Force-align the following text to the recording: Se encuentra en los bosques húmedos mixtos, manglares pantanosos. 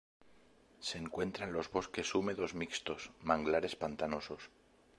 Se 0.79 0.97
encuentra 0.97 1.45
en 1.45 1.53
los 1.53 1.69
bosques 1.69 2.15
húmedos 2.15 2.55
mixtos, 2.55 3.11
manglares 3.21 3.75
pantanosos. 3.75 4.49